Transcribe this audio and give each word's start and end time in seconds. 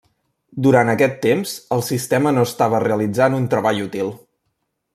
Durant 0.67 0.89
aquest 0.93 1.19
temps, 1.25 1.53
el 1.77 1.85
sistema 1.89 2.31
no 2.37 2.47
estava 2.49 2.81
realitzant 2.85 3.37
un 3.41 3.47
treball 3.53 3.83
útil. 3.91 4.11